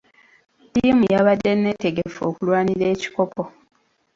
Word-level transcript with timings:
Ttiimu 0.67 1.03
yabadde 1.13 1.51
neetegefu 1.61 2.19
okulwanira 2.29 2.85
ekikopo. 2.93 3.43